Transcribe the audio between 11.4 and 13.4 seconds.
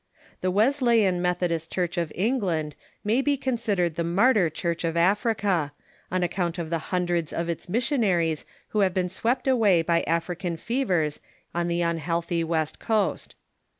on the unhealthy west coast.